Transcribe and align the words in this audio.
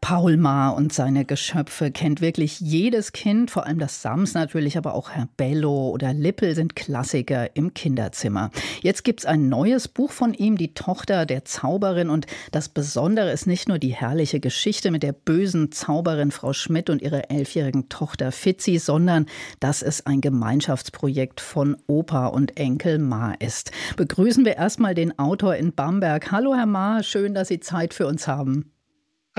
Paul 0.00 0.38
Maar 0.38 0.76
und 0.76 0.94
seine 0.94 1.26
Geschöpfe 1.26 1.90
kennt 1.90 2.22
wirklich 2.22 2.58
jedes 2.58 3.12
Kind, 3.12 3.50
vor 3.50 3.66
allem 3.66 3.78
das 3.78 4.00
Sams 4.00 4.32
natürlich, 4.32 4.78
aber 4.78 4.94
auch 4.94 5.10
Herr 5.10 5.28
Bello 5.36 5.90
oder 5.90 6.14
Lippel 6.14 6.54
sind 6.54 6.74
Klassiker 6.74 7.54
im 7.54 7.74
Kinderzimmer. 7.74 8.50
Jetzt 8.80 9.04
gibt's 9.04 9.26
ein 9.26 9.48
neues 9.50 9.88
Buch 9.88 10.10
von 10.10 10.32
ihm, 10.32 10.56
Die 10.56 10.72
Tochter 10.72 11.26
der 11.26 11.44
Zauberin. 11.44 12.08
Und 12.08 12.26
das 12.50 12.70
Besondere 12.70 13.30
ist 13.30 13.46
nicht 13.46 13.68
nur 13.68 13.78
die 13.78 13.94
herrliche 13.94 14.40
Geschichte 14.40 14.90
mit 14.90 15.02
der 15.02 15.12
bösen 15.12 15.70
Zauberin 15.70 16.30
Frau 16.30 16.54
Schmidt 16.54 16.88
und 16.88 17.02
ihrer 17.02 17.30
elfjährigen 17.30 17.88
Tochter 17.90 18.32
Fitzi, 18.32 18.78
sondern 18.78 19.26
dass 19.60 19.82
es 19.82 20.06
ein 20.06 20.22
Gemeinschaftsprojekt 20.22 21.40
von 21.42 21.76
Opa 21.86 22.28
und 22.28 22.56
Enkel 22.56 22.98
Maar 22.98 23.40
ist. 23.40 23.70
Begrüßen 23.96 24.46
wir 24.46 24.56
erstmal 24.56 24.94
den 24.94 25.18
Autor 25.18 25.56
in 25.56 25.74
Bamberg. 25.74 26.32
Hallo 26.32 26.54
Herr 26.54 26.66
Maar, 26.66 27.02
schön, 27.02 27.34
dass 27.34 27.48
Sie 27.48 27.60
Zeit 27.60 27.92
für 27.92 28.06
uns 28.06 28.26
haben. 28.26 28.72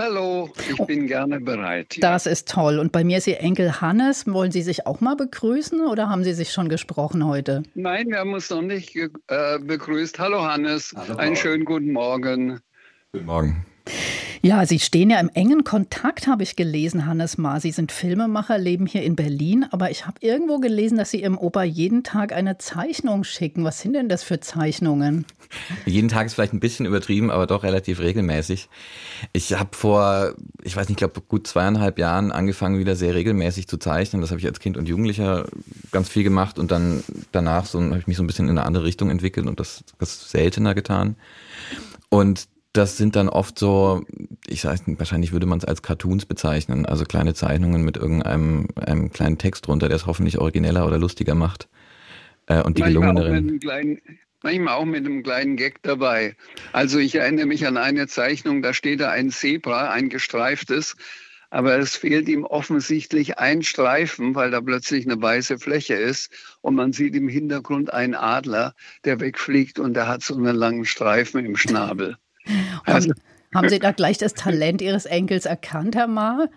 Hallo, 0.04 0.50
ich 0.68 0.80
oh, 0.80 0.86
bin 0.86 1.06
gerne 1.06 1.40
bereit. 1.40 1.96
Ja. 1.98 2.14
Das 2.14 2.26
ist 2.26 2.50
toll. 2.50 2.80
Und 2.80 2.92
bei 2.92 3.04
mir 3.04 3.20
ist 3.20 3.28
Ihr 3.28 3.40
Enkel 3.40 3.82
Hannes. 3.82 4.26
Wollen 4.26 4.52
Sie 4.52 4.64
sich 4.64 4.88
auch 4.88 5.00
mal 5.00 5.16
begrüßen 5.16 5.80
oder 5.82 6.10
haben 6.10 6.24
Sie 6.24 6.34
sich 6.34 6.52
schon 6.52 6.70
gesprochen 6.70 7.28
heute? 7.28 7.62
Nein, 7.76 8.08
wir 8.08 8.18
haben 8.18 8.34
uns 8.34 8.50
noch 8.50 8.64
nicht 8.64 8.96
äh, 8.96 9.60
begrüßt. 9.60 10.18
Hallo 10.18 10.42
Hannes, 10.42 10.92
Hallo. 10.96 11.18
einen 11.18 11.36
schönen 11.36 11.66
guten 11.66 11.92
Morgen. 11.94 12.60
Guten 13.12 13.26
Morgen. 13.28 13.66
Ja, 14.44 14.66
Sie 14.66 14.80
stehen 14.80 15.12
ja 15.12 15.20
im 15.20 15.30
engen 15.30 15.64
Kontakt, 15.64 16.26
habe 16.26 16.42
ich 16.42 16.56
gelesen, 16.56 17.06
Hannes 17.06 17.38
Ma. 17.38 17.60
Sie 17.60 17.70
sind 17.70 17.92
Filmemacher, 17.92 18.58
leben 18.58 18.88
hier 18.88 19.04
in 19.04 19.16
Berlin, 19.16 19.68
aber 19.70 19.92
ich 19.92 20.08
habe 20.08 20.16
irgendwo 20.22 20.58
gelesen, 20.58 20.98
dass 20.98 21.12
Sie 21.12 21.22
Ihrem 21.22 21.38
Opa 21.38 21.62
jeden 21.62 22.04
Tag 22.04 22.34
eine 22.34 22.58
Zeichnung 22.58 23.24
schicken. 23.24 23.64
Was 23.64 23.82
sind 23.82 23.94
denn 23.94 24.10
das 24.10 24.24
für 24.24 24.40
Zeichnungen? 24.40 25.26
Jeden 25.86 26.10
Tag 26.10 26.26
ist 26.26 26.34
vielleicht 26.34 26.54
ein 26.54 26.60
bisschen 26.60 26.88
übertrieben, 26.88 27.30
aber 27.30 27.46
doch 27.46 27.62
relativ 27.62 28.00
regelmäßig. 28.00 28.68
Ich 29.32 29.54
habe 29.54 29.70
vor, 29.74 30.34
ich 30.64 30.76
weiß 30.76 30.88
nicht, 30.88 31.02
ich 31.02 31.08
glaube 31.08 31.22
gut 31.22 31.46
zweieinhalb 31.46 32.00
Jahren 32.00 32.32
angefangen, 32.32 32.80
wieder 32.80 32.96
sehr 32.96 33.14
regelmäßig 33.14 33.68
zu 33.68 33.78
zeichnen. 33.78 34.24
Das 34.24 34.32
habe 34.32 34.40
ich 34.40 34.48
als 34.48 34.60
Kind 34.60 34.76
und 34.76 34.90
Jugendlicher 34.90 35.46
ganz 35.92 36.10
viel 36.10 36.24
gemacht 36.24 36.58
und 36.58 36.72
dann 36.72 37.04
danach 37.32 37.68
so, 37.68 37.80
habe 37.80 38.00
ich 38.00 38.08
mich 38.08 38.18
so 38.18 38.24
ein 38.24 38.28
bisschen 38.28 38.50
in 38.50 38.58
eine 38.58 38.66
andere 38.66 38.86
Richtung 38.86 39.12
entwickelt 39.12 39.46
und 39.46 39.60
das, 39.60 39.84
das 40.00 40.32
seltener 40.32 40.74
getan. 40.74 41.16
Und 42.10 42.48
das 42.74 42.98
sind 42.98 43.16
dann 43.16 43.28
oft 43.28 43.60
so, 43.60 44.06
ich 44.48 44.64
weiß 44.64 44.88
nicht, 44.88 45.00
wahrscheinlich 45.00 45.34
würde 45.34 45.46
man 45.46 45.58
es 45.58 45.66
als 45.66 45.82
Cartoons 45.82 46.26
bezeichnen, 46.26 46.86
also 46.86 47.04
kleine 47.04 47.34
Zeichnungen 47.34 47.84
mit 47.84 47.98
irgendeinem 47.98 48.68
einem 48.76 49.12
kleinen 49.12 49.38
Text 49.38 49.68
drunter, 49.68 49.90
der 49.90 49.98
es 49.98 50.06
hoffentlich 50.06 50.38
origineller 50.38 50.88
oder 50.88 50.98
lustiger 50.98 51.36
macht. 51.36 51.68
Äh, 52.48 52.62
und 52.62 52.78
die 52.78 52.84
gelungeneren. 52.84 53.60
Manchmal 54.44 54.74
auch 54.74 54.86
mit 54.86 55.06
einem 55.06 55.22
kleinen 55.22 55.56
Gag 55.56 55.84
dabei. 55.84 56.36
Also 56.72 56.98
ich 56.98 57.14
erinnere 57.14 57.46
mich 57.46 57.68
an 57.68 57.78
eine 57.78 58.08
Zeichnung, 58.08 58.64
da 58.64 58.74
steht 58.74 59.00
da 59.00 59.12
ein 59.12 59.30
Zebra, 59.30 59.92
ein 59.92 60.10
gestreiftes, 60.10 60.96
aber 61.52 61.78
es 61.78 61.96
fehlt 61.96 62.28
ihm 62.28 62.44
offensichtlich 62.44 63.38
ein 63.38 63.62
Streifen, 63.62 64.34
weil 64.34 64.50
da 64.50 64.60
plötzlich 64.60 65.06
eine 65.06 65.22
weiße 65.22 65.60
Fläche 65.60 65.94
ist 65.94 66.32
und 66.62 66.74
man 66.74 66.92
sieht 66.92 67.14
im 67.14 67.28
Hintergrund 67.28 67.94
einen 67.94 68.16
Adler, 68.16 68.74
der 69.06 69.20
wegfliegt 69.20 69.78
und 69.78 69.94
der 69.94 70.08
hat 70.08 70.24
so 70.24 70.34
einen 70.36 70.56
langen 70.56 70.86
Streifen 70.86 71.46
im 71.46 71.56
Schnabel. 71.56 72.18
Also, 72.86 73.14
haben 73.54 73.70
Sie 73.70 73.80
da 73.80 73.92
gleich 73.92 74.18
das 74.18 74.34
Talent 74.34 74.82
Ihres 74.82 75.06
Enkels 75.06 75.46
erkannt, 75.46 75.96
Herr 75.96 76.08
Maar? 76.08 76.50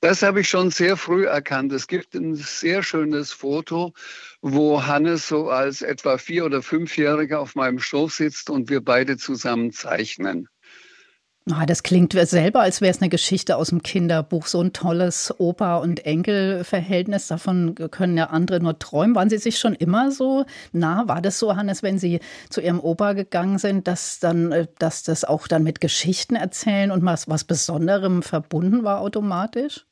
Das 0.00 0.22
habe 0.22 0.40
ich 0.40 0.48
schon 0.48 0.72
sehr 0.72 0.96
früh 0.96 1.26
erkannt. 1.26 1.72
Es 1.72 1.86
gibt 1.86 2.14
ein 2.14 2.34
sehr 2.34 2.82
schönes 2.82 3.32
Foto, 3.32 3.92
wo 4.40 4.84
Hannes 4.84 5.28
so 5.28 5.48
als 5.48 5.80
etwa 5.80 6.18
vier- 6.18 6.44
oder 6.44 6.60
fünfjähriger 6.60 7.38
auf 7.38 7.54
meinem 7.54 7.78
Schoß 7.78 8.16
sitzt 8.16 8.50
und 8.50 8.68
wir 8.68 8.80
beide 8.80 9.16
zusammen 9.16 9.70
zeichnen. 9.70 10.48
Ah, 11.50 11.66
das 11.66 11.82
klingt 11.82 12.12
selber, 12.12 12.60
als 12.60 12.80
wäre 12.80 12.92
es 12.92 13.00
eine 13.00 13.08
Geschichte 13.08 13.56
aus 13.56 13.70
dem 13.70 13.82
Kinderbuch. 13.82 14.46
So 14.46 14.60
ein 14.60 14.72
tolles 14.72 15.34
Opa- 15.38 15.78
und 15.78 16.06
Enkelverhältnis. 16.06 17.26
Davon 17.26 17.74
können 17.90 18.16
ja 18.16 18.26
andere 18.26 18.60
nur 18.60 18.78
träumen. 18.78 19.16
Waren 19.16 19.28
Sie 19.28 19.38
sich 19.38 19.58
schon 19.58 19.74
immer 19.74 20.12
so 20.12 20.44
nah? 20.70 21.08
War 21.08 21.20
das 21.20 21.40
so, 21.40 21.56
Hannes, 21.56 21.82
wenn 21.82 21.98
Sie 21.98 22.20
zu 22.48 22.60
Ihrem 22.60 22.78
Opa 22.78 23.14
gegangen 23.14 23.58
sind, 23.58 23.88
dass, 23.88 24.20
dann, 24.20 24.52
äh, 24.52 24.66
dass 24.78 25.02
das 25.02 25.24
auch 25.24 25.48
dann 25.48 25.64
mit 25.64 25.80
Geschichten 25.80 26.36
erzählen 26.36 26.92
und 26.92 27.04
was, 27.04 27.28
was 27.28 27.42
Besonderem 27.42 28.22
verbunden 28.22 28.84
war 28.84 29.00
automatisch? 29.00 29.84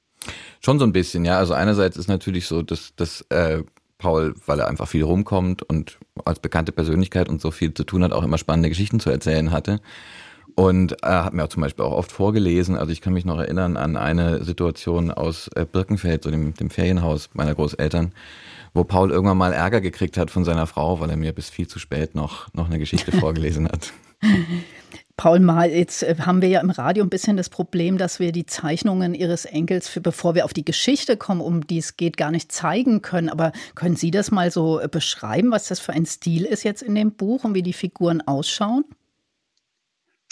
Schon 0.61 0.79
so 0.79 0.85
ein 0.85 0.93
bisschen, 0.93 1.25
ja. 1.25 1.39
Also 1.39 1.55
einerseits 1.55 1.97
ist 1.97 2.09
natürlich 2.09 2.47
so, 2.47 2.63
dass, 2.63 2.95
dass 2.95 3.23
äh, 3.31 3.65
Paul, 3.99 4.35
weil 4.47 4.61
er 4.61 4.69
einfach 4.69 4.87
viel 4.87 5.03
rumkommt 5.03 5.65
und 5.65 5.99
als 6.25 6.39
bekannte 6.39 6.71
Persönlichkeit 6.71 7.29
und 7.29 7.41
so 7.41 7.51
viel 7.51 7.75
zu 7.75 7.83
tun 7.83 8.05
hat, 8.05 8.13
auch 8.13 8.23
immer 8.23 8.39
spannende 8.39 8.69
Geschichten 8.69 9.01
zu 9.01 9.11
erzählen 9.11 9.51
hatte. 9.51 9.81
Und 10.55 11.03
er 11.03 11.25
hat 11.25 11.35
mir 11.35 11.45
auch 11.45 11.49
zum 11.49 11.63
Beispiel 11.63 11.85
auch 11.85 11.93
oft 11.93 12.13
vorgelesen. 12.13 12.77
Also 12.77 12.93
ich 12.93 13.01
kann 13.01 13.13
mich 13.13 13.25
noch 13.25 13.39
erinnern 13.39 13.77
an 13.77 13.97
eine 13.97 14.45
Situation 14.45 15.11
aus 15.11 15.49
äh, 15.55 15.65
Birkenfeld, 15.65 16.25
so 16.25 16.31
dem, 16.31 16.55
dem 16.55 16.71
Ferienhaus 16.71 17.31
meiner 17.35 17.55
Großeltern, 17.55 18.13
wo 18.75 18.85
Paul 18.85 19.11
irgendwann 19.11 19.39
mal 19.39 19.53
Ärger 19.53 19.81
gekriegt 19.81 20.17
hat 20.17 20.31
von 20.31 20.45
seiner 20.45 20.67
Frau, 20.67 21.01
weil 21.01 21.11
er 21.11 21.17
mir 21.17 21.33
bis 21.33 21.51
viel 21.51 21.67
zu 21.67 21.79
spät 21.79 22.15
noch, 22.15 22.53
noch 22.55 22.67
eine 22.67 22.79
Geschichte 22.79 23.13
vorgelesen 23.19 23.69
hat. 23.69 23.93
Paul 25.17 25.41
Mal, 25.41 25.71
jetzt 25.71 26.03
äh, 26.03 26.17
haben 26.21 26.41
wir 26.41 26.49
ja 26.49 26.61
im 26.61 26.71
Radio 26.71 27.05
ein 27.05 27.11
bisschen 27.11 27.37
das 27.37 27.51
Problem, 27.51 27.99
dass 27.99 28.21
wir 28.21 28.33
die 28.33 28.47
Zeichnungen 28.47 29.15
Ihres 29.15 29.45
Enkels, 29.45 29.87
für, 29.87 30.01
bevor 30.01 30.35
wir 30.35 30.47
auf 30.47 30.55
die 30.55 30.65
Geschichte 30.65 31.19
kommen, 31.19 31.43
um 31.43 31.67
die 31.67 31.77
es 31.77 31.99
geht, 31.99 32.17
gar 32.17 32.31
nicht 32.31 32.51
zeigen 32.51 33.03
können. 33.03 33.29
Aber 33.29 33.53
können 33.75 33.97
Sie 33.97 34.11
das 34.11 34.31
mal 34.31 34.51
so 34.51 34.81
äh, 34.81 34.89
beschreiben, 34.89 35.51
was 35.51 35.69
das 35.69 35.79
für 35.79 35.93
ein 35.93 36.07
Stil 36.07 36.45
ist 36.47 36.63
jetzt 36.63 36.83
in 36.83 36.95
dem 36.95 37.13
Buch 37.13 37.45
und 37.45 37.55
wie 37.55 37.63
die 37.63 37.75
Figuren 37.75 38.23
ausschauen? 38.23 38.85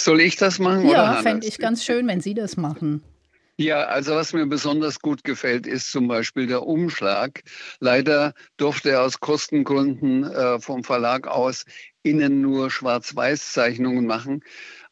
Soll 0.00 0.20
ich 0.20 0.36
das 0.36 0.58
machen? 0.58 0.88
Ja, 0.88 1.14
fände 1.22 1.46
ich 1.46 1.58
ganz 1.58 1.84
schön, 1.84 2.06
wenn 2.06 2.20
Sie 2.20 2.34
das 2.34 2.56
machen. 2.56 3.02
Ja, 3.60 3.86
also 3.86 4.14
was 4.14 4.32
mir 4.32 4.46
besonders 4.46 5.00
gut 5.00 5.24
gefällt, 5.24 5.66
ist 5.66 5.90
zum 5.90 6.06
Beispiel 6.06 6.46
der 6.46 6.62
Umschlag. 6.62 7.42
Leider 7.80 8.32
durfte 8.56 8.90
er 8.90 9.02
aus 9.02 9.18
Kostengründen 9.18 10.22
äh, 10.22 10.60
vom 10.60 10.84
Verlag 10.84 11.26
aus 11.26 11.64
innen 12.04 12.40
nur 12.40 12.70
Schwarz-Weiß-Zeichnungen 12.70 14.06
machen. 14.06 14.44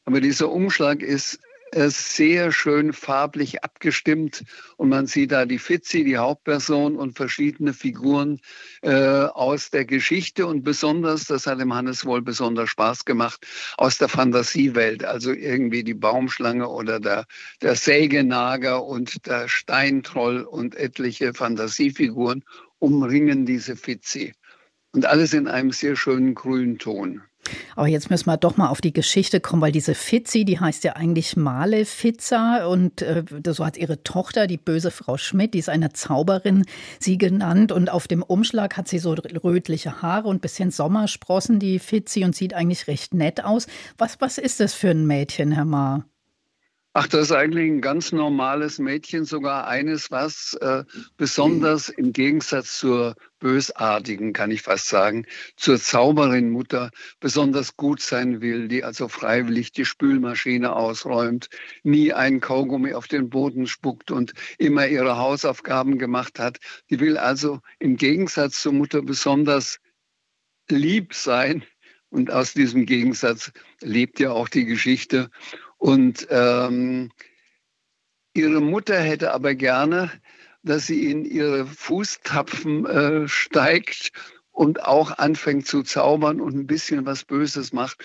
Aber 0.04 0.20
dieser 0.20 0.50
Umschlag 0.50 1.02
ist 1.02 1.38
sehr 1.72 2.52
schön 2.52 2.92
farblich 2.92 3.64
abgestimmt 3.64 4.44
und 4.76 4.88
man 4.88 5.06
sieht 5.06 5.32
da 5.32 5.44
die 5.46 5.58
Fitzi, 5.58 6.04
die 6.04 6.16
Hauptperson 6.16 6.96
und 6.96 7.16
verschiedene 7.16 7.72
Figuren 7.72 8.40
äh, 8.82 8.92
aus 8.92 9.70
der 9.70 9.84
Geschichte 9.84 10.46
und 10.46 10.62
besonders, 10.62 11.24
das 11.24 11.46
hat 11.46 11.60
dem 11.60 11.74
Hannes 11.74 12.04
wohl 12.04 12.22
besonders 12.22 12.70
Spaß 12.70 13.04
gemacht, 13.04 13.46
aus 13.76 13.98
der 13.98 14.08
Fantasiewelt, 14.08 15.04
also 15.04 15.32
irgendwie 15.32 15.82
die 15.82 15.94
Baumschlange 15.94 16.68
oder 16.68 17.00
der, 17.00 17.26
der 17.62 17.74
Sägenager 17.74 18.84
und 18.84 19.26
der 19.26 19.48
Steintroll 19.48 20.42
und 20.42 20.76
etliche 20.76 21.34
Fantasiefiguren 21.34 22.44
umringen 22.78 23.44
diese 23.46 23.76
Fitzi. 23.76 24.32
Und 24.92 25.04
alles 25.04 25.34
in 25.34 25.48
einem 25.48 25.72
sehr 25.72 25.96
schönen 25.96 26.34
grünen 26.34 26.78
Ton. 26.78 27.22
Aber 27.76 27.86
jetzt 27.86 28.10
müssen 28.10 28.26
wir 28.26 28.38
doch 28.38 28.56
mal 28.56 28.68
auf 28.68 28.80
die 28.80 28.94
Geschichte 28.94 29.38
kommen, 29.38 29.60
weil 29.60 29.70
diese 29.70 29.94
Fitzi, 29.94 30.46
die 30.46 30.58
heißt 30.58 30.82
ja 30.84 30.94
eigentlich 30.94 31.36
Malefizza 31.36 32.66
und 32.66 33.02
äh, 33.02 33.22
so 33.46 33.64
hat 33.64 33.76
ihre 33.76 34.02
Tochter, 34.02 34.46
die 34.46 34.56
böse 34.56 34.90
Frau 34.90 35.18
Schmidt, 35.18 35.52
die 35.52 35.58
ist 35.58 35.68
eine 35.68 35.92
Zauberin, 35.92 36.64
sie 36.98 37.18
genannt 37.18 37.72
und 37.72 37.90
auf 37.90 38.08
dem 38.08 38.22
Umschlag 38.22 38.78
hat 38.78 38.88
sie 38.88 38.98
so 38.98 39.12
rötliche 39.12 40.00
Haare 40.00 40.26
und 40.28 40.40
bisschen 40.40 40.70
Sommersprossen, 40.70 41.58
die 41.58 41.78
Fitzi 41.78 42.24
und 42.24 42.34
sieht 42.34 42.54
eigentlich 42.54 42.86
recht 42.88 43.12
nett 43.12 43.44
aus. 43.44 43.66
Was, 43.98 44.20
was 44.20 44.38
ist 44.38 44.58
das 44.60 44.72
für 44.72 44.90
ein 44.90 45.06
Mädchen, 45.06 45.52
Herr 45.52 45.66
Maar? 45.66 46.06
Ach, 46.98 47.06
das 47.06 47.24
ist 47.24 47.32
eigentlich 47.32 47.70
ein 47.70 47.82
ganz 47.82 48.10
normales 48.10 48.78
Mädchen, 48.78 49.26
sogar 49.26 49.66
eines, 49.66 50.10
was 50.10 50.54
äh, 50.62 50.82
besonders 51.18 51.90
im 51.90 52.14
Gegensatz 52.14 52.78
zur 52.78 53.16
bösartigen, 53.38 54.32
kann 54.32 54.50
ich 54.50 54.62
fast 54.62 54.88
sagen, 54.88 55.26
zur 55.56 55.78
Zauberin-Mutter 55.78 56.90
besonders 57.20 57.76
gut 57.76 58.00
sein 58.00 58.40
will, 58.40 58.66
die 58.68 58.82
also 58.82 59.08
freiwillig 59.08 59.72
die 59.72 59.84
Spülmaschine 59.84 60.74
ausräumt, 60.74 61.50
nie 61.82 62.14
einen 62.14 62.40
Kaugummi 62.40 62.94
auf 62.94 63.08
den 63.08 63.28
Boden 63.28 63.66
spuckt 63.66 64.10
und 64.10 64.32
immer 64.56 64.86
ihre 64.86 65.18
Hausaufgaben 65.18 65.98
gemacht 65.98 66.38
hat. 66.38 66.60
Die 66.88 66.98
will 66.98 67.18
also 67.18 67.60
im 67.78 67.98
Gegensatz 67.98 68.62
zur 68.62 68.72
Mutter 68.72 69.02
besonders 69.02 69.80
lieb 70.70 71.12
sein. 71.12 71.62
Und 72.08 72.30
aus 72.30 72.54
diesem 72.54 72.86
Gegensatz 72.86 73.52
lebt 73.82 74.20
ja 74.20 74.30
auch 74.30 74.48
die 74.48 74.64
Geschichte. 74.64 75.28
Und 75.78 76.26
ähm, 76.30 77.10
ihre 78.34 78.60
Mutter 78.60 78.98
hätte 78.98 79.32
aber 79.32 79.54
gerne, 79.54 80.10
dass 80.62 80.86
sie 80.86 81.10
in 81.10 81.24
ihre 81.24 81.66
Fußtapfen 81.66 82.86
äh, 82.86 83.28
steigt 83.28 84.10
und 84.50 84.82
auch 84.82 85.18
anfängt 85.18 85.66
zu 85.66 85.82
zaubern 85.82 86.40
und 86.40 86.56
ein 86.56 86.66
bisschen 86.66 87.04
was 87.04 87.24
Böses 87.24 87.72
macht 87.72 88.02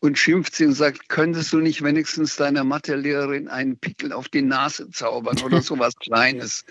und 0.00 0.18
schimpft 0.18 0.54
sie 0.54 0.66
und 0.66 0.74
sagt, 0.74 1.08
könntest 1.08 1.52
du 1.52 1.60
nicht 1.60 1.82
wenigstens 1.82 2.36
deiner 2.36 2.62
Mathelehrerin 2.62 3.48
einen 3.48 3.78
Pickel 3.78 4.12
auf 4.12 4.28
die 4.28 4.42
Nase 4.42 4.90
zaubern 4.90 5.40
oder 5.42 5.62
sowas 5.62 5.96
Kleines? 5.96 6.64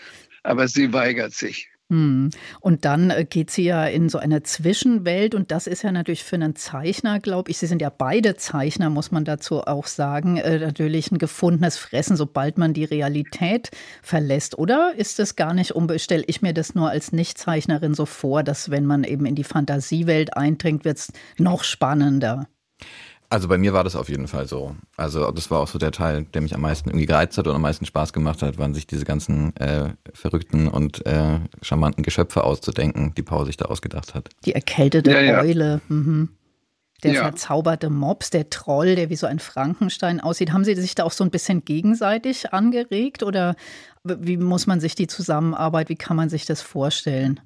Aber 0.44 0.68
sie 0.68 0.94
weigert 0.94 1.34
sich. 1.34 1.73
Hm. 1.94 2.32
Und 2.60 2.86
dann 2.86 3.12
äh, 3.12 3.24
geht 3.24 3.52
sie 3.52 3.66
ja 3.66 3.86
in 3.86 4.10
so 4.10 4.18
eine 4.18 4.42
Zwischenwelt 4.42 5.36
und 5.36 5.52
das 5.52 5.68
ist 5.68 5.84
ja 5.84 5.92
natürlich 5.92 6.24
für 6.24 6.38
einen 6.38 6.56
Zeichner, 6.56 7.20
glaube 7.20 7.52
ich, 7.52 7.60
Sie 7.60 7.68
sind 7.68 7.84
ja 7.84 7.92
beide 7.96 8.36
Zeichner, 8.36 8.90
muss 8.90 9.12
man 9.12 9.26
dazu 9.26 9.62
auch 9.62 9.86
sagen, 9.86 10.38
äh, 10.38 10.58
natürlich 10.58 11.12
ein 11.12 11.20
gefundenes 11.20 11.78
Fressen, 11.78 12.18
sobald 12.18 12.58
man 12.58 12.74
die 12.74 12.86
Realität 12.86 13.70
verlässt. 14.02 14.58
Oder 14.58 14.94
ist 14.98 15.20
es 15.20 15.36
gar 15.36 15.54
nicht 15.54 15.74
stelle 16.00 16.24
ich 16.26 16.42
mir 16.42 16.54
das 16.54 16.74
nur 16.74 16.90
als 16.90 17.12
Nichtzeichnerin 17.12 17.94
so 17.94 18.08
vor, 18.08 18.42
dass 18.42 18.72
wenn 18.72 18.88
man 18.88 19.04
eben 19.04 19.28
in 19.28 19.36
die 19.36 19.44
Fantasiewelt 19.44 20.36
eindringt, 20.36 20.86
wird 20.86 20.98
es 20.98 21.14
noch 21.38 21.64
spannender? 21.64 22.48
Also 23.34 23.48
bei 23.48 23.58
mir 23.58 23.74
war 23.74 23.84
das 23.84 23.96
auf 23.96 24.10
jeden 24.10 24.28
Fall 24.28 24.48
so. 24.48 24.76
Also 24.96 25.32
das 25.32 25.50
war 25.50 25.60
auch 25.60 25.68
so 25.68 25.80
der 25.80 25.92
Teil, 25.92 26.26
der 26.36 26.42
mich 26.44 26.54
am 26.54 26.62
meisten 26.62 26.90
irgendwie 26.90 27.08
gereizt 27.08 27.36
hat 27.40 27.48
und 27.48 27.56
am 27.56 27.64
meisten 27.64 27.84
Spaß 27.84 28.14
gemacht 28.14 28.44
hat, 28.44 28.60
waren 28.60 28.76
sich 28.76 28.86
diese 28.86 29.06
ganzen 29.06 29.56
äh, 29.56 29.90
verrückten 30.14 30.68
und 30.68 31.04
äh, 31.08 31.40
charmanten 31.64 32.04
Geschöpfe 32.04 32.44
auszudenken, 32.44 33.16
die 33.16 33.24
Paul 33.24 33.48
sich 33.48 33.58
da 33.58 33.66
ausgedacht 33.66 34.14
hat. 34.14 34.30
Die 34.46 34.54
erkältete 34.54 35.10
ja, 35.10 35.22
ja. 35.22 35.40
Eule. 35.42 35.82
Mhm. 35.88 36.30
Der 37.02 37.14
ja. 37.14 37.22
verzauberte 37.24 37.90
Mops, 37.90 38.30
der 38.30 38.52
Troll, 38.52 38.96
der 38.96 39.10
wie 39.10 39.16
so 39.16 39.26
ein 39.26 39.40
Frankenstein 39.40 40.20
aussieht. 40.22 40.54
Haben 40.54 40.64
Sie 40.64 40.76
sich 40.76 40.94
da 40.94 41.04
auch 41.04 41.12
so 41.12 41.24
ein 41.24 41.32
bisschen 41.32 41.66
gegenseitig 41.66 42.54
angeregt 42.54 43.24
oder 43.24 43.56
wie 44.04 44.38
muss 44.38 44.68
man 44.68 44.80
sich 44.80 44.94
die 44.94 45.08
Zusammenarbeit, 45.08 45.90
wie 45.90 45.96
kann 45.96 46.18
man 46.18 46.30
sich 46.30 46.46
das 46.46 46.62
vorstellen? 46.62 47.40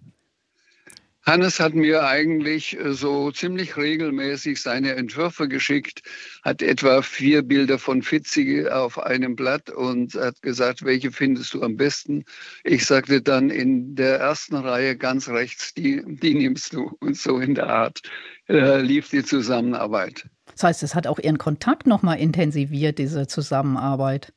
Hannes 1.27 1.59
hat 1.59 1.75
mir 1.75 2.05
eigentlich 2.05 2.79
äh, 2.79 2.93
so 2.93 3.31
ziemlich 3.31 3.75
regelmäßig 3.75 4.61
seine 4.61 4.95
Entwürfe 4.95 5.49
geschickt, 5.49 6.01
hat 6.41 6.61
etwa 6.61 7.01
vier 7.01 7.41
Bilder 7.41 7.77
von 7.77 8.01
Fitzi 8.01 8.65
auf 8.65 8.97
einem 8.97 9.35
Blatt 9.35 9.69
und 9.69 10.15
hat 10.15 10.41
gesagt, 10.41 10.85
welche 10.85 11.11
findest 11.11 11.53
du 11.53 11.63
am 11.63 11.75
besten? 11.75 12.23
Ich 12.63 12.85
sagte 12.85 13.21
dann 13.21 13.49
in 13.49 13.95
der 13.95 14.21
ersten 14.21 14.55
Reihe 14.55 14.95
ganz 14.95 15.27
rechts, 15.27 15.73
die, 15.73 16.01
die 16.05 16.33
nimmst 16.33 16.71
du. 16.71 16.95
Und 17.01 17.17
so 17.17 17.39
in 17.39 17.55
der 17.55 17.67
Art 17.67 18.01
äh, 18.47 18.79
lief 18.79 19.09
die 19.09 19.25
Zusammenarbeit. 19.25 20.29
Das 20.53 20.63
heißt, 20.63 20.83
es 20.83 20.95
hat 20.95 21.07
auch 21.07 21.19
Ihren 21.19 21.37
Kontakt 21.37 21.87
nochmal 21.87 22.19
intensiviert, 22.19 22.99
diese 22.99 23.27
Zusammenarbeit. 23.27 24.31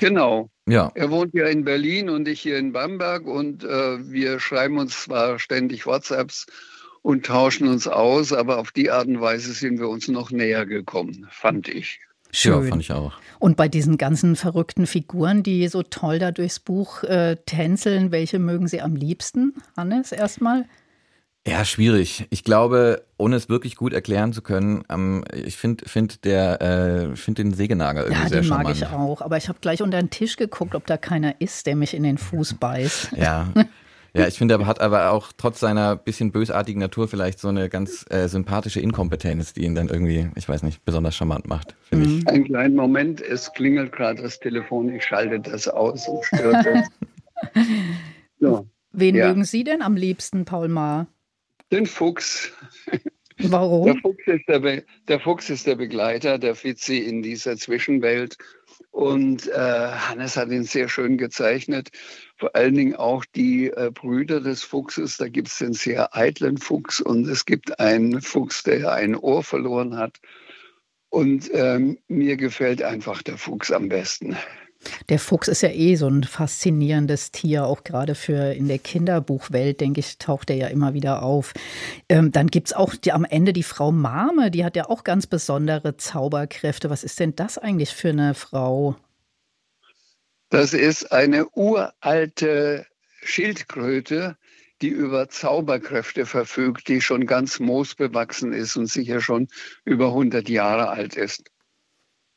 Genau. 0.00 0.50
Ja. 0.70 0.90
Er 0.94 1.10
wohnt 1.10 1.34
ja 1.34 1.46
in 1.46 1.64
Berlin 1.64 2.08
und 2.08 2.28
ich 2.28 2.40
hier 2.40 2.58
in 2.58 2.72
Bamberg 2.72 3.26
und 3.26 3.64
äh, 3.64 4.10
wir 4.10 4.40
schreiben 4.40 4.78
uns 4.78 5.02
zwar 5.02 5.38
ständig 5.38 5.86
WhatsApps 5.86 6.46
und 7.02 7.26
tauschen 7.26 7.68
uns 7.68 7.88
aus, 7.88 8.32
aber 8.32 8.58
auf 8.58 8.72
die 8.72 8.90
Art 8.90 9.06
und 9.06 9.20
Weise 9.20 9.52
sind 9.52 9.78
wir 9.78 9.88
uns 9.88 10.08
noch 10.08 10.30
näher 10.30 10.66
gekommen, 10.66 11.26
fand 11.30 11.68
ich. 11.68 12.00
Schön. 12.32 12.64
Ja, 12.64 12.70
fand 12.70 12.82
ich 12.82 12.92
auch. 12.92 13.14
Und 13.38 13.56
bei 13.56 13.68
diesen 13.68 13.98
ganzen 13.98 14.36
verrückten 14.36 14.86
Figuren, 14.86 15.42
die 15.42 15.66
so 15.68 15.82
toll 15.82 16.18
da 16.18 16.30
durchs 16.30 16.60
Buch 16.60 17.02
äh, 17.02 17.36
tänzeln, 17.46 18.12
welche 18.12 18.38
mögen 18.38 18.68
Sie 18.68 18.80
am 18.80 18.94
liebsten, 18.94 19.54
Hannes, 19.76 20.12
erstmal? 20.12 20.66
Ja, 21.46 21.64
schwierig. 21.64 22.26
Ich 22.30 22.44
glaube, 22.44 23.02
ohne 23.16 23.36
es 23.36 23.48
wirklich 23.48 23.76
gut 23.76 23.94
erklären 23.94 24.32
zu 24.32 24.42
können, 24.42 24.84
ähm, 24.90 25.24
ich 25.34 25.56
finde 25.56 25.88
find 25.88 26.24
der 26.24 26.60
äh, 26.60 27.16
find 27.16 27.38
den 27.38 27.54
Sägenagel 27.54 28.04
irgendwie 28.04 28.22
ja, 28.22 28.28
sehr 28.28 28.42
charmant. 28.42 28.68
Ja, 28.68 28.74
den 28.74 28.92
mag 28.92 28.92
ich 28.92 29.10
auch. 29.10 29.22
Aber 29.22 29.36
ich 29.38 29.48
habe 29.48 29.58
gleich 29.60 29.80
unter 29.80 29.98
den 29.98 30.10
Tisch 30.10 30.36
geguckt, 30.36 30.74
ob 30.74 30.86
da 30.86 30.98
keiner 30.98 31.40
ist, 31.40 31.66
der 31.66 31.76
mich 31.76 31.94
in 31.94 32.02
den 32.02 32.18
Fuß 32.18 32.54
beißt. 32.54 33.12
Ja. 33.16 33.48
Ja, 34.12 34.26
ich 34.26 34.38
finde, 34.38 34.54
er 34.54 34.66
hat 34.66 34.80
aber 34.80 35.12
auch 35.12 35.30
trotz 35.36 35.60
seiner 35.60 35.94
bisschen 35.94 36.32
bösartigen 36.32 36.80
Natur 36.80 37.06
vielleicht 37.06 37.38
so 37.38 37.48
eine 37.48 37.68
ganz 37.68 38.04
äh, 38.10 38.26
sympathische 38.26 38.80
Inkompetenz, 38.80 39.52
die 39.52 39.64
ihn 39.64 39.76
dann 39.76 39.88
irgendwie, 39.88 40.28
ich 40.34 40.48
weiß 40.48 40.64
nicht, 40.64 40.84
besonders 40.84 41.14
charmant 41.14 41.46
macht, 41.46 41.76
finde 41.82 42.08
mhm. 42.08 42.18
ich. 42.18 42.28
Einen 42.28 42.44
kleinen 42.44 42.74
Moment, 42.74 43.20
es 43.20 43.52
klingelt 43.52 43.92
gerade 43.92 44.20
das 44.20 44.40
Telefon, 44.40 44.92
ich 44.92 45.04
schalte 45.04 45.38
das 45.38 45.68
aus 45.68 46.08
und 46.08 46.24
stört 46.24 46.66
es. 46.66 46.88
so. 48.40 48.66
Wen 48.92 49.14
ja. 49.14 49.28
mögen 49.28 49.44
Sie 49.44 49.62
denn 49.62 49.80
am 49.80 49.94
liebsten, 49.94 50.44
Paul 50.44 50.66
Maar? 50.66 51.06
Den 51.70 51.86
Fuchs. 51.86 52.52
Warum? 53.38 53.86
Der 53.86 53.96
Fuchs, 53.96 54.26
ist 54.26 54.48
der, 54.48 54.58
Be 54.58 54.84
der 55.08 55.20
Fuchs 55.20 55.50
ist 55.50 55.66
der 55.66 55.76
Begleiter 55.76 56.38
der 56.38 56.54
Fitzi 56.54 56.98
in 56.98 57.22
dieser 57.22 57.56
Zwischenwelt. 57.56 58.36
Und 58.90 59.48
äh, 59.48 59.52
Hannes 59.54 60.36
hat 60.36 60.50
ihn 60.50 60.64
sehr 60.64 60.88
schön 60.88 61.16
gezeichnet. 61.16 61.90
Vor 62.36 62.54
allen 62.54 62.74
Dingen 62.74 62.96
auch 62.96 63.24
die 63.24 63.68
äh, 63.68 63.90
Brüder 63.92 64.40
des 64.40 64.62
Fuchses. 64.62 65.16
Da 65.16 65.28
gibt 65.28 65.48
es 65.48 65.58
den 65.58 65.72
sehr 65.72 66.14
eitlen 66.16 66.58
Fuchs 66.58 67.00
und 67.00 67.28
es 67.28 67.44
gibt 67.46 67.78
einen 67.78 68.20
Fuchs, 68.20 68.62
der 68.62 68.92
ein 68.92 69.16
Ohr 69.16 69.42
verloren 69.42 69.96
hat. 69.96 70.20
Und 71.08 71.50
ähm, 71.52 71.98
mir 72.08 72.36
gefällt 72.36 72.82
einfach 72.82 73.22
der 73.22 73.36
Fuchs 73.36 73.72
am 73.72 73.88
besten. 73.88 74.36
Der 75.08 75.18
Fuchs 75.18 75.48
ist 75.48 75.62
ja 75.62 75.70
eh 75.70 75.96
so 75.96 76.08
ein 76.08 76.24
faszinierendes 76.24 77.32
Tier, 77.32 77.66
auch 77.66 77.84
gerade 77.84 78.14
für 78.14 78.52
in 78.54 78.68
der 78.68 78.78
Kinderbuchwelt, 78.78 79.80
denke 79.80 80.00
ich, 80.00 80.18
taucht 80.18 80.50
er 80.50 80.56
ja 80.56 80.66
immer 80.68 80.94
wieder 80.94 81.22
auf. 81.22 81.52
Ähm, 82.08 82.32
dann 82.32 82.46
gibt 82.46 82.68
es 82.68 82.72
auch 82.72 82.94
die, 82.94 83.12
am 83.12 83.24
Ende 83.24 83.52
die 83.52 83.62
Frau 83.62 83.92
Mame, 83.92 84.50
die 84.50 84.64
hat 84.64 84.76
ja 84.76 84.88
auch 84.88 85.04
ganz 85.04 85.26
besondere 85.26 85.96
Zauberkräfte. 85.96 86.88
Was 86.88 87.04
ist 87.04 87.20
denn 87.20 87.36
das 87.36 87.58
eigentlich 87.58 87.90
für 87.90 88.10
eine 88.10 88.34
Frau? 88.34 88.96
Das 90.48 90.72
ist 90.72 91.12
eine 91.12 91.48
uralte 91.50 92.86
Schildkröte, 93.22 94.36
die 94.82 94.88
über 94.88 95.28
Zauberkräfte 95.28 96.24
verfügt, 96.24 96.88
die 96.88 97.00
schon 97.00 97.26
ganz 97.26 97.60
moosbewachsen 97.60 98.52
ist 98.52 98.76
und 98.76 98.86
sicher 98.86 99.20
schon 99.20 99.48
über 99.84 100.06
100 100.06 100.48
Jahre 100.48 100.88
alt 100.88 101.16
ist. 101.16 101.50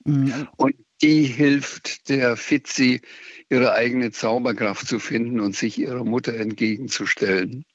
Mhm. 0.03 0.47
Und 0.57 0.75
die 1.03 1.23
hilft 1.23 2.09
der 2.09 2.37
Fitzi, 2.37 3.01
ihre 3.49 3.73
eigene 3.73 4.11
Zauberkraft 4.11 4.87
zu 4.87 4.99
finden 4.99 5.39
und 5.41 5.55
sich 5.55 5.77
ihrer 5.77 6.05
Mutter 6.05 6.33
entgegenzustellen. 6.33 7.65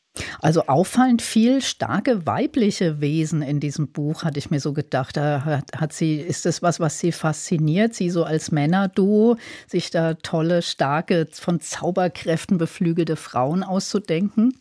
Also 0.40 0.66
auffallend 0.66 1.22
viel 1.22 1.62
starke 1.62 2.26
weibliche 2.26 3.00
Wesen 3.00 3.42
in 3.42 3.60
diesem 3.60 3.92
Buch, 3.92 4.24
hatte 4.24 4.38
ich 4.38 4.50
mir 4.50 4.58
so 4.58 4.72
gedacht. 4.72 5.16
Da 5.16 5.44
hat, 5.44 5.70
hat 5.76 5.92
sie, 5.92 6.16
ist 6.16 6.44
das 6.44 6.62
was, 6.62 6.80
was 6.80 6.98
sie 6.98 7.12
fasziniert, 7.12 7.94
sie 7.94 8.10
so 8.10 8.24
als 8.24 8.50
Männerduo, 8.50 9.36
sich 9.68 9.90
da 9.90 10.14
tolle, 10.14 10.62
starke, 10.62 11.28
von 11.30 11.60
Zauberkräften 11.60 12.58
beflügelte 12.58 13.14
Frauen 13.14 13.62
auszudenken? 13.62 14.54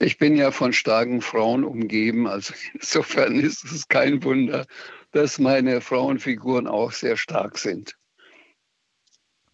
Ich 0.00 0.18
bin 0.18 0.36
ja 0.36 0.50
von 0.50 0.72
starken 0.72 1.22
Frauen 1.22 1.64
umgeben, 1.64 2.26
also 2.26 2.52
insofern 2.74 3.40
ist 3.40 3.64
es 3.64 3.88
kein 3.88 4.22
Wunder, 4.22 4.66
dass 5.12 5.38
meine 5.38 5.80
Frauenfiguren 5.80 6.66
auch 6.66 6.92
sehr 6.92 7.16
stark 7.16 7.58
sind. 7.58 7.94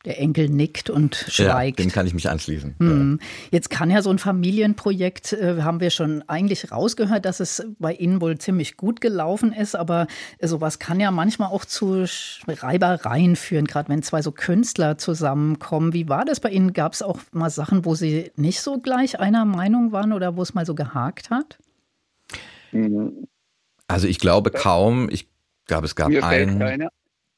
Der 0.05 0.21
Enkel 0.21 0.51
nickt 0.51 0.91
und 0.91 1.15
schweigt. 1.15 1.79
Ja, 1.79 1.87
dem 1.87 1.91
kann 1.91 2.07
ich 2.07 2.13
mich 2.13 2.29
anschließen. 2.29 2.75
Hm. 2.79 3.21
Jetzt 3.51 3.71
kann 3.71 3.91
ja 3.91 4.03
so 4.03 4.11
ein 4.11 4.19
Familienprojekt, 4.19 5.33
äh, 5.33 5.63
haben 5.63 5.81
wir 5.81 5.89
schon 5.89 6.23
eigentlich 6.29 6.71
rausgehört, 6.71 7.25
dass 7.25 7.41
es 7.41 7.67
bei 7.79 7.95
Ihnen 7.95 8.21
wohl 8.21 8.37
ziemlich 8.37 8.77
gut 8.77 9.01
gelaufen 9.01 9.55
ist, 9.55 9.75
aber 9.75 10.07
sowas 10.43 10.79
kann 10.79 11.01
ja 11.01 11.11
manchmal 11.11 11.49
auch 11.49 11.65
zu 11.65 12.05
Reibereien 12.47 13.35
führen, 13.35 13.67
gerade 13.67 13.89
wenn 13.89 14.03
zwei 14.03 14.21
so 14.21 14.31
Künstler 14.31 14.99
zusammenkommen. 14.99 15.95
Wie 15.95 16.07
war 16.07 16.27
das 16.27 16.39
bei 16.39 16.51
Ihnen? 16.51 16.75
Gab 16.75 16.93
es 16.93 17.01
auch 17.01 17.21
mal 17.33 17.49
Sachen, 17.49 17.87
wo 17.87 17.95
Sie 17.95 18.31
nicht 18.37 18.61
so 18.61 18.81
gleich 18.81 19.19
einer 19.21 19.47
Meinung 19.47 19.93
waren 19.93 20.13
oder 20.13 20.37
wo 20.37 20.43
es 20.43 20.53
mal 20.53 20.67
so 20.67 20.75
gehakt 20.75 21.31
hat? 21.31 21.59
Also 23.87 24.07
ich 24.07 24.19
glaube 24.19 24.51
kaum. 24.51 25.09
Ich 25.11 25.34
glaube, 25.67 25.87
es 25.87 25.95
gab 25.95 26.09
mir 26.09 26.25
ein. 26.25 26.59
Keine, 26.59 26.89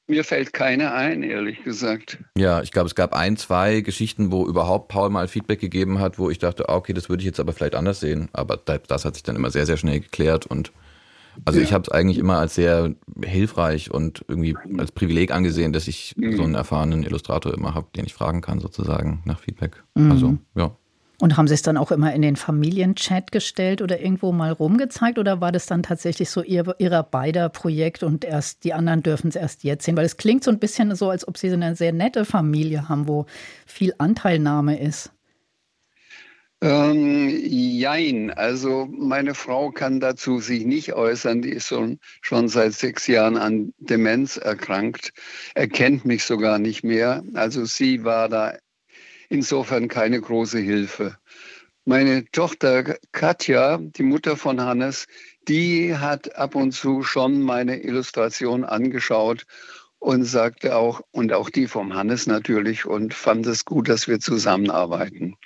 mir 0.08 0.24
fällt 0.24 0.52
keine 0.52 0.92
ein, 0.92 1.22
ehrlich 1.22 1.64
gesagt. 1.64 2.18
Ja, 2.36 2.62
ich 2.62 2.70
glaube, 2.70 2.86
es 2.86 2.94
gab 2.94 3.12
ein, 3.12 3.36
zwei 3.36 3.80
Geschichten, 3.80 4.30
wo 4.30 4.46
überhaupt 4.46 4.88
Paul 4.88 5.10
mal 5.10 5.26
Feedback 5.26 5.60
gegeben 5.60 5.98
hat, 5.98 6.18
wo 6.18 6.30
ich 6.30 6.38
dachte, 6.38 6.68
ah, 6.68 6.76
okay, 6.76 6.92
das 6.92 7.08
würde 7.08 7.22
ich 7.22 7.26
jetzt 7.26 7.40
aber 7.40 7.52
vielleicht 7.52 7.74
anders 7.74 8.00
sehen. 8.00 8.28
Aber 8.32 8.56
das 8.56 9.04
hat 9.04 9.14
sich 9.14 9.24
dann 9.24 9.36
immer 9.36 9.50
sehr, 9.50 9.66
sehr 9.66 9.76
schnell 9.76 10.00
geklärt 10.00 10.46
und 10.46 10.72
also 11.44 11.58
ja. 11.58 11.64
ich 11.64 11.72
habe 11.72 11.82
es 11.82 11.90
eigentlich 11.90 12.18
immer 12.18 12.38
als 12.38 12.54
sehr 12.54 12.94
hilfreich 13.22 13.90
und 13.90 14.24
irgendwie 14.28 14.56
als 14.78 14.92
Privileg 14.92 15.32
angesehen, 15.32 15.72
dass 15.72 15.86
ich 15.86 16.14
mhm. 16.16 16.36
so 16.36 16.42
einen 16.44 16.54
erfahrenen 16.54 17.02
Illustrator 17.02 17.52
immer 17.52 17.74
habe, 17.74 17.88
den 17.94 18.06
ich 18.06 18.14
fragen 18.14 18.40
kann 18.40 18.58
sozusagen 18.60 19.22
nach 19.24 19.40
Feedback. 19.40 19.82
Mhm. 19.94 20.12
Also 20.12 20.38
ja. 20.54 20.76
Und 21.18 21.36
haben 21.36 21.48
Sie 21.48 21.54
es 21.54 21.62
dann 21.62 21.78
auch 21.78 21.90
immer 21.92 22.12
in 22.12 22.20
den 22.20 22.36
Familienchat 22.36 23.32
gestellt 23.32 23.80
oder 23.80 24.00
irgendwo 24.00 24.32
mal 24.32 24.52
rumgezeigt 24.52 25.18
oder 25.18 25.40
war 25.40 25.50
das 25.50 25.64
dann 25.64 25.82
tatsächlich 25.82 26.28
so 26.28 26.42
ihr, 26.42 26.74
Ihrer 26.78 27.02
beider 27.02 27.48
Projekt 27.48 28.02
und 28.02 28.24
erst 28.24 28.64
die 28.64 28.74
anderen 28.74 29.02
dürfen 29.02 29.28
es 29.28 29.36
erst 29.36 29.64
jetzt 29.64 29.84
sehen? 29.84 29.96
Weil 29.96 30.04
es 30.04 30.18
klingt 30.18 30.44
so 30.44 30.50
ein 30.50 30.58
bisschen 30.58 30.94
so, 30.94 31.08
als 31.08 31.26
ob 31.26 31.38
Sie 31.38 31.50
eine 31.50 31.74
sehr 31.74 31.92
nette 31.92 32.26
Familie 32.26 32.88
haben, 32.88 33.08
wo 33.08 33.24
viel 33.64 33.94
Anteilnahme 33.96 34.78
ist. 34.78 35.10
Ähm, 36.62 37.28
jein, 37.28 38.30
also 38.30 38.86
meine 38.90 39.34
Frau 39.34 39.70
kann 39.70 40.00
dazu 40.00 40.38
sich 40.40 40.64
nicht 40.64 40.94
äußern, 40.94 41.42
die 41.42 41.50
ist 41.50 41.68
schon, 41.68 41.98
schon 42.22 42.48
seit 42.48 42.72
sechs 42.72 43.06
Jahren 43.06 43.36
an 43.36 43.74
Demenz 43.78 44.38
erkrankt, 44.38 45.12
erkennt 45.54 46.06
mich 46.06 46.24
sogar 46.24 46.58
nicht 46.58 46.82
mehr. 46.82 47.22
Also 47.34 47.66
sie 47.66 48.04
war 48.04 48.30
da 48.30 48.56
insofern 49.28 49.88
keine 49.88 50.20
große 50.20 50.58
Hilfe. 50.58 51.16
Meine 51.84 52.24
Tochter 52.32 52.96
Katja, 53.12 53.78
die 53.78 54.02
Mutter 54.02 54.36
von 54.36 54.60
Hannes, 54.60 55.06
die 55.46 55.96
hat 55.96 56.34
ab 56.36 56.54
und 56.54 56.72
zu 56.72 57.02
schon 57.02 57.42
meine 57.42 57.82
Illustration 57.82 58.64
angeschaut 58.64 59.46
und 59.98 60.24
sagte 60.24 60.76
auch, 60.76 61.00
und 61.12 61.32
auch 61.32 61.50
die 61.50 61.66
vom 61.68 61.94
Hannes 61.94 62.26
natürlich, 62.26 62.86
und 62.86 63.14
fand 63.14 63.46
es 63.46 63.64
gut, 63.64 63.88
dass 63.88 64.08
wir 64.08 64.20
zusammenarbeiten. 64.20 65.36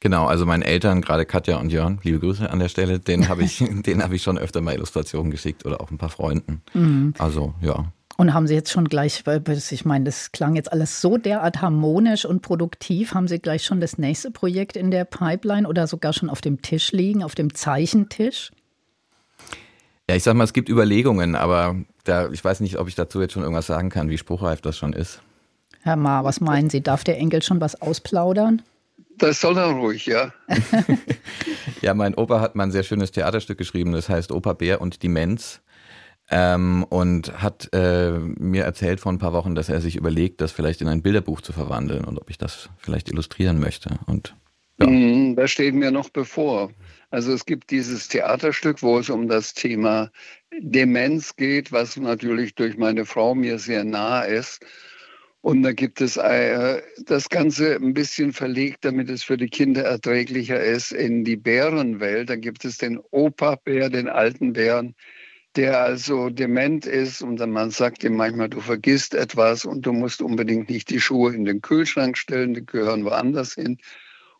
Genau, 0.00 0.26
also 0.26 0.46
meinen 0.46 0.62
Eltern, 0.62 1.02
gerade 1.02 1.26
Katja 1.26 1.56
und 1.58 1.70
Jörn, 1.70 1.98
liebe 2.04 2.20
Grüße 2.20 2.48
an 2.48 2.60
der 2.60 2.68
Stelle, 2.68 3.00
den 3.00 3.28
habe 3.28 3.42
ich, 3.42 3.58
den 3.86 4.02
habe 4.02 4.14
ich 4.14 4.22
schon 4.22 4.38
öfter 4.38 4.60
mal 4.60 4.74
Illustrationen 4.74 5.30
geschickt 5.30 5.66
oder 5.66 5.80
auch 5.80 5.90
ein 5.90 5.98
paar 5.98 6.08
Freunden. 6.08 6.62
Mhm. 6.72 7.14
Also 7.18 7.54
ja. 7.60 7.92
Und 8.20 8.34
haben 8.34 8.48
Sie 8.48 8.54
jetzt 8.54 8.72
schon 8.72 8.88
gleich, 8.88 9.22
ich 9.70 9.84
meine, 9.84 10.04
das 10.04 10.32
klang 10.32 10.56
jetzt 10.56 10.72
alles 10.72 11.00
so 11.00 11.18
derart 11.18 11.62
harmonisch 11.62 12.24
und 12.24 12.42
produktiv, 12.42 13.14
haben 13.14 13.28
Sie 13.28 13.38
gleich 13.38 13.64
schon 13.64 13.80
das 13.80 13.96
nächste 13.96 14.32
Projekt 14.32 14.76
in 14.76 14.90
der 14.90 15.04
Pipeline 15.04 15.68
oder 15.68 15.86
sogar 15.86 16.12
schon 16.12 16.28
auf 16.28 16.40
dem 16.40 16.60
Tisch 16.60 16.90
liegen, 16.90 17.22
auf 17.22 17.36
dem 17.36 17.54
Zeichentisch? 17.54 18.50
Ja, 20.10 20.16
ich 20.16 20.24
sag 20.24 20.34
mal, 20.34 20.42
es 20.42 20.52
gibt 20.52 20.68
Überlegungen, 20.68 21.36
aber 21.36 21.76
da, 22.02 22.28
ich 22.30 22.44
weiß 22.44 22.58
nicht, 22.58 22.80
ob 22.80 22.88
ich 22.88 22.96
dazu 22.96 23.20
jetzt 23.20 23.34
schon 23.34 23.44
irgendwas 23.44 23.68
sagen 23.68 23.88
kann, 23.88 24.10
wie 24.10 24.18
spruchreif 24.18 24.60
das 24.62 24.76
schon 24.76 24.94
ist. 24.94 25.22
Herr 25.82 25.94
Ma, 25.94 26.24
was 26.24 26.40
meinen 26.40 26.70
Sie? 26.70 26.82
Darf 26.82 27.04
der 27.04 27.18
Enkel 27.18 27.40
schon 27.44 27.60
was 27.60 27.80
ausplaudern? 27.80 28.62
Das 29.16 29.40
soll 29.40 29.56
er 29.58 29.66
ruhig, 29.66 30.06
ja. 30.06 30.32
ja, 31.82 31.94
mein 31.94 32.16
Opa 32.16 32.40
hat 32.40 32.56
mal 32.56 32.64
ein 32.64 32.72
sehr 32.72 32.82
schönes 32.82 33.12
Theaterstück 33.12 33.58
geschrieben, 33.58 33.92
das 33.92 34.08
heißt 34.08 34.32
Opa 34.32 34.54
Bär 34.54 34.80
und 34.80 35.04
Demenz. 35.04 35.60
Ähm, 36.30 36.84
und 36.84 37.40
hat 37.40 37.70
äh, 37.72 38.10
mir 38.10 38.64
erzählt 38.64 39.00
vor 39.00 39.10
ein 39.10 39.18
paar 39.18 39.32
Wochen, 39.32 39.54
dass 39.54 39.70
er 39.70 39.80
sich 39.80 39.96
überlegt, 39.96 40.42
das 40.42 40.52
vielleicht 40.52 40.82
in 40.82 40.88
ein 40.88 41.00
Bilderbuch 41.00 41.40
zu 41.40 41.54
verwandeln 41.54 42.04
und 42.04 42.18
ob 42.18 42.28
ich 42.28 42.36
das 42.36 42.68
vielleicht 42.76 43.10
illustrieren 43.10 43.58
möchte. 43.58 43.98
Und 44.06 44.36
ja. 44.78 44.86
Mm, 44.86 45.36
das 45.36 45.50
steht 45.50 45.74
mir 45.74 45.90
noch 45.90 46.10
bevor. 46.10 46.70
Also 47.10 47.32
es 47.32 47.46
gibt 47.46 47.70
dieses 47.70 48.08
Theaterstück, 48.08 48.82
wo 48.82 48.98
es 48.98 49.08
um 49.08 49.28
das 49.28 49.54
Thema 49.54 50.10
Demenz 50.60 51.34
geht, 51.36 51.72
was 51.72 51.96
natürlich 51.96 52.54
durch 52.54 52.76
meine 52.76 53.06
Frau 53.06 53.34
mir 53.34 53.58
sehr 53.58 53.84
nah 53.84 54.22
ist. 54.22 54.64
Und 55.40 55.62
da 55.62 55.72
gibt 55.72 56.00
es 56.00 56.16
äh, 56.16 56.82
das 57.06 57.28
Ganze 57.28 57.76
ein 57.76 57.94
bisschen 57.94 58.32
verlegt, 58.32 58.84
damit 58.84 59.08
es 59.08 59.22
für 59.22 59.36
die 59.36 59.48
Kinder 59.48 59.84
erträglicher 59.84 60.62
ist, 60.62 60.92
in 60.92 61.24
die 61.24 61.36
Bärenwelt. 61.36 62.28
Da 62.28 62.36
gibt 62.36 62.64
es 62.64 62.76
den 62.76 62.98
Opa-Bär, 62.98 63.88
den 63.88 64.08
alten 64.08 64.52
Bären, 64.52 64.94
der 65.58 65.80
also 65.80 66.30
dement 66.30 66.86
ist 66.86 67.20
und 67.20 67.38
dann 67.40 67.50
man 67.50 67.72
sagt 67.72 68.04
ihm 68.04 68.14
manchmal, 68.14 68.48
du 68.48 68.60
vergisst 68.60 69.12
etwas 69.12 69.64
und 69.64 69.84
du 69.84 69.92
musst 69.92 70.22
unbedingt 70.22 70.70
nicht 70.70 70.88
die 70.88 71.00
Schuhe 71.00 71.34
in 71.34 71.44
den 71.44 71.62
Kühlschrank 71.62 72.16
stellen, 72.16 72.54
die 72.54 72.64
gehören 72.64 73.04
woanders 73.04 73.54
hin. 73.54 73.78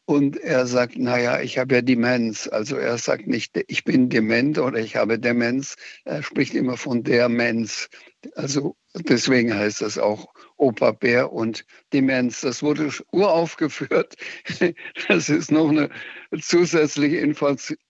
Und 0.05 0.37
er 0.37 0.67
sagt, 0.69 0.97
naja, 0.97 1.41
ich 1.41 1.59
habe 1.59 1.75
ja 1.75 1.83
Demenz. 1.83 2.47
Also 2.47 2.77
er 2.77 2.97
sagt 2.99 3.27
nicht, 3.27 3.61
ich 3.67 3.83
bin 3.83 4.09
dement 4.09 4.59
oder 4.59 4.79
ich 4.79 4.95
habe 4.95 5.19
Demenz. 5.19 5.75
Er 6.05 6.23
spricht 6.23 6.55
immer 6.55 6.77
von 6.77 7.03
der 7.03 7.29
Menz. 7.29 7.91
Also 8.37 8.77
deswegen 8.95 9.53
heißt 9.53 9.83
das 9.83 9.99
auch 9.99 10.33
Opa 10.59 10.93
Bär 10.93 11.33
und 11.33 11.65
Demenz. 11.93 12.43
Das 12.43 12.63
wurde 12.63 12.91
uraufgeführt. 13.13 14.15
Das 15.09 15.29
ist 15.29 15.51
noch 15.51 15.71
eine 15.71 15.89
zusätzliche 16.41 17.17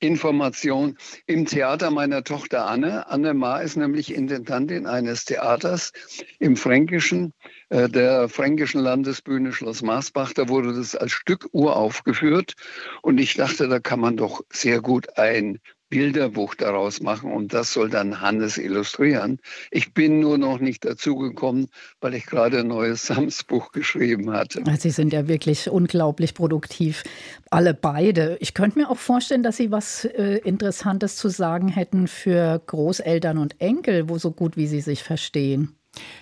Information 0.00 0.96
im 1.26 1.46
Theater 1.46 1.90
meiner 1.90 2.22
Tochter 2.22 2.66
Anne. 2.66 3.08
Anne 3.08 3.34
Ma 3.34 3.58
ist 3.58 3.76
nämlich 3.76 4.14
Intendantin 4.14 4.86
eines 4.86 5.24
Theaters 5.24 5.92
im 6.38 6.56
Fränkischen, 6.56 7.32
äh, 7.70 7.88
der 7.88 8.28
Fränkischen 8.28 8.80
Landesbühne 8.80 9.52
Schloss 9.52 9.82
Maasbach. 9.82 10.32
Da 10.32 10.48
wurde 10.48 10.74
das 10.74 10.94
als 10.94 11.12
Stück 11.12 11.48
uraufgeführt. 11.52 12.54
Und 13.02 13.18
ich 13.18 13.34
dachte, 13.34 13.68
da 13.68 13.80
kann 13.80 14.00
man 14.00 14.16
doch 14.16 14.42
sehr 14.50 14.80
gut 14.80 15.18
ein 15.18 15.58
Bilderbuch 15.88 16.54
daraus 16.54 17.00
machen 17.00 17.32
und 17.32 17.52
das 17.52 17.72
soll 17.72 17.88
dann 17.90 18.20
Hannes 18.20 18.58
illustrieren. 18.58 19.38
Ich 19.70 19.94
bin 19.94 20.20
nur 20.20 20.38
noch 20.38 20.58
nicht 20.58 20.84
dazu 20.84 21.16
gekommen, 21.16 21.68
weil 22.00 22.14
ich 22.14 22.26
gerade 22.26 22.60
ein 22.60 22.68
neues 22.68 23.06
Sams-Buch 23.06 23.72
geschrieben 23.72 24.32
hatte. 24.32 24.62
Sie 24.78 24.90
sind 24.90 25.12
ja 25.12 25.28
wirklich 25.28 25.70
unglaublich 25.70 26.34
produktiv, 26.34 27.04
alle 27.50 27.74
beide. 27.74 28.36
Ich 28.40 28.54
könnte 28.54 28.78
mir 28.78 28.90
auch 28.90 28.98
vorstellen, 28.98 29.42
dass 29.42 29.56
Sie 29.56 29.70
was 29.70 30.04
äh, 30.04 30.38
Interessantes 30.44 31.16
zu 31.16 31.28
sagen 31.28 31.68
hätten 31.68 32.08
für 32.08 32.60
Großeltern 32.66 33.38
und 33.38 33.60
Enkel, 33.60 34.08
wo 34.08 34.18
so 34.18 34.30
gut 34.30 34.56
wie 34.56 34.66
Sie 34.66 34.80
sich 34.80 35.02
verstehen. 35.02 35.77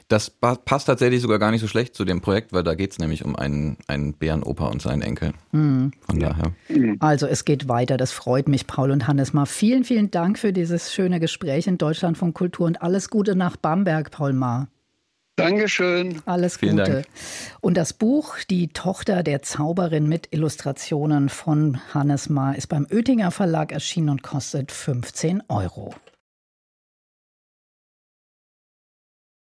Das 0.08 0.30
passt 0.30 0.86
tatsächlich 0.86 1.20
sogar 1.20 1.38
gar 1.38 1.50
nicht 1.50 1.60
so 1.60 1.66
schlecht 1.66 1.94
zu 1.94 2.04
dem 2.04 2.20
Projekt, 2.20 2.52
weil 2.52 2.62
da 2.62 2.74
geht 2.74 2.92
es 2.92 2.98
nämlich 2.98 3.24
um 3.24 3.34
einen, 3.34 3.76
einen 3.88 4.14
Bärenopa 4.14 4.66
und 4.66 4.80
seinen 4.80 5.02
Enkel. 5.02 5.32
Mhm. 5.52 5.92
Von 6.00 6.20
daher. 6.20 6.52
Also 7.00 7.26
es 7.26 7.44
geht 7.44 7.68
weiter, 7.68 7.96
das 7.96 8.12
freut 8.12 8.48
mich, 8.48 8.66
Paul 8.66 8.90
und 8.90 9.08
Hannes 9.08 9.32
mal. 9.32 9.46
Vielen, 9.46 9.84
vielen 9.84 10.10
Dank 10.10 10.38
für 10.38 10.52
dieses 10.52 10.94
schöne 10.94 11.18
Gespräch 11.18 11.66
in 11.66 11.78
Deutschland 11.78 12.16
von 12.16 12.34
Kultur 12.34 12.66
und 12.66 12.82
alles 12.82 13.10
Gute 13.10 13.34
nach 13.34 13.56
Bamberg, 13.56 14.10
Paul 14.10 14.32
Maar. 14.32 14.68
Dankeschön. 15.36 16.22
Alles 16.24 16.58
Gute. 16.58 16.76
Dank. 16.76 17.06
Und 17.60 17.76
das 17.76 17.92
Buch 17.92 18.38
Die 18.48 18.68
Tochter 18.68 19.22
der 19.22 19.42
Zauberin 19.42 20.08
mit 20.08 20.28
Illustrationen 20.30 21.28
von 21.28 21.78
Hannes 21.92 22.30
Maar 22.30 22.56
ist 22.56 22.68
beim 22.68 22.86
Oettinger 22.90 23.30
Verlag 23.30 23.70
erschienen 23.70 24.08
und 24.08 24.22
kostet 24.22 24.72
15 24.72 25.42
Euro. 25.48 25.94